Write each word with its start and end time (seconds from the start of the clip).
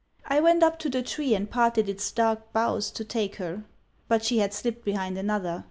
I 0.25 0.39
went 0.39 0.63
up 0.63 0.79
to 0.79 0.89
the 0.89 1.03
tree 1.03 1.35
and 1.35 1.47
parted 1.47 1.87
its 1.87 2.11
dark 2.11 2.51
boughs 2.53 2.89
to 2.89 3.05
take 3.05 3.35
her; 3.35 3.65
but 4.07 4.25
she 4.25 4.39
had 4.39 4.51
slipped 4.51 4.83
behind 4.83 5.15
another. 5.15 5.59